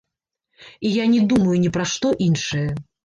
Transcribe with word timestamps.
І 0.89 0.93
я 0.93 1.05
не 1.11 1.19
думаю 1.33 1.57
ні 1.67 1.73
пра 1.77 1.85
што 1.93 2.15
іншае. 2.29 2.65